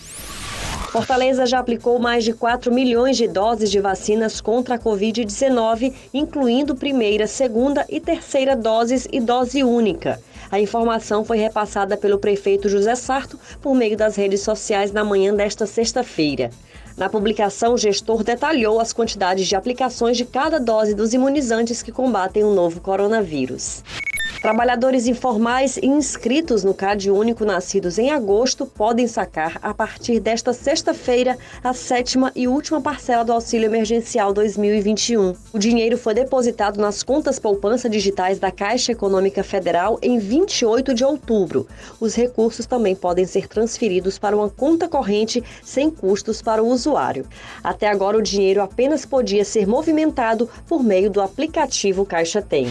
Fortaleza 0.91 1.45
já 1.45 1.57
aplicou 1.59 1.97
mais 1.99 2.21
de 2.21 2.33
4 2.33 2.69
milhões 2.69 3.15
de 3.15 3.25
doses 3.25 3.71
de 3.71 3.79
vacinas 3.79 4.41
contra 4.41 4.75
a 4.75 4.77
Covid-19, 4.77 5.93
incluindo 6.13 6.75
primeira, 6.75 7.27
segunda 7.27 7.85
e 7.87 7.97
terceira 7.97 8.57
doses 8.57 9.07
e 9.09 9.21
dose 9.21 9.63
única. 9.63 10.21
A 10.51 10.59
informação 10.59 11.23
foi 11.23 11.37
repassada 11.37 11.95
pelo 11.95 12.19
prefeito 12.19 12.67
José 12.67 12.93
Sarto 12.95 13.39
por 13.61 13.73
meio 13.73 13.95
das 13.95 14.17
redes 14.17 14.41
sociais 14.41 14.91
na 14.91 15.01
manhã 15.01 15.33
desta 15.33 15.65
sexta-feira. 15.65 16.49
Na 16.97 17.07
publicação, 17.07 17.75
o 17.75 17.77
gestor 17.77 18.21
detalhou 18.21 18.77
as 18.77 18.91
quantidades 18.91 19.47
de 19.47 19.55
aplicações 19.55 20.17
de 20.17 20.25
cada 20.25 20.59
dose 20.59 20.93
dos 20.93 21.13
imunizantes 21.13 21.81
que 21.81 21.93
combatem 21.93 22.43
o 22.43 22.53
novo 22.53 22.81
coronavírus. 22.81 23.81
Trabalhadores 24.39 25.05
informais 25.05 25.77
inscritos 25.77 26.63
no 26.63 26.73
CAD 26.73 27.11
Único 27.11 27.45
nascidos 27.45 27.99
em 27.99 28.09
agosto 28.09 28.65
podem 28.65 29.07
sacar, 29.07 29.59
a 29.61 29.71
partir 29.73 30.19
desta 30.19 30.51
sexta-feira, 30.51 31.37
a 31.63 31.73
sétima 31.73 32.31
e 32.35 32.47
última 32.47 32.81
parcela 32.81 33.23
do 33.23 33.31
Auxílio 33.31 33.67
Emergencial 33.67 34.33
2021. 34.33 35.35
O 35.53 35.59
dinheiro 35.59 35.95
foi 35.95 36.15
depositado 36.15 36.81
nas 36.81 37.03
contas 37.03 37.37
poupança 37.37 37.87
digitais 37.87 38.39
da 38.39 38.51
Caixa 38.51 38.91
Econômica 38.91 39.43
Federal 39.43 39.99
em 40.01 40.17
28 40.17 40.93
de 40.93 41.03
outubro. 41.03 41.67
Os 41.99 42.15
recursos 42.15 42.65
também 42.65 42.95
podem 42.95 43.25
ser 43.25 43.47
transferidos 43.47 44.17
para 44.17 44.35
uma 44.35 44.49
conta 44.49 44.87
corrente 44.87 45.43
sem 45.63 45.91
custos 45.91 46.41
para 46.41 46.63
o 46.63 46.67
usuário. 46.67 47.27
Até 47.63 47.87
agora, 47.87 48.17
o 48.17 48.21
dinheiro 48.21 48.61
apenas 48.61 49.05
podia 49.05 49.45
ser 49.45 49.67
movimentado 49.67 50.49
por 50.67 50.83
meio 50.83 51.11
do 51.11 51.21
aplicativo 51.21 52.05
Caixa 52.05 52.41
Tem. 52.41 52.67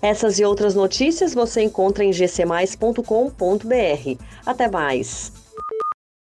Essas 0.01 0.39
e 0.39 0.45
outras 0.45 0.73
notícias 0.73 1.33
você 1.33 1.61
encontra 1.61 2.01
em 2.03 2.11
gcmais.com.br. 2.11 3.03
Até 4.45 4.69
mais! 4.69 5.31